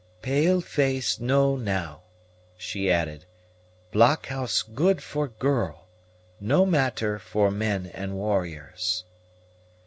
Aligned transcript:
"Pale 0.23 0.61
face 0.61 1.19
know 1.19 1.55
now," 1.55 2.01
she 2.57 2.89
added. 2.89 3.25
"Blockhouse 3.91 4.63
good 4.63 5.03
for 5.03 5.27
girl, 5.27 5.85
no 6.39 6.65
matter 6.65 7.19
for 7.19 7.51
men 7.51 7.85
and 7.85 8.15
warriors." 8.15 9.03